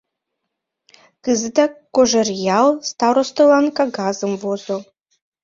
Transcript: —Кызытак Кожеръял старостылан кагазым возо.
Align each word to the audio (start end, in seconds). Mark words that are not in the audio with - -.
—Кызытак 1.23 1.71
Кожеръял 1.95 2.69
старостылан 2.89 3.65
кагазым 3.77 4.33
возо. 4.43 4.77